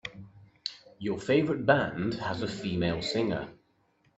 Your 0.97 1.19
favorite 1.19 1.63
band 1.63 2.15
has 2.15 2.41
a 2.41 2.47
female 2.47 3.03
singer. 3.03 3.49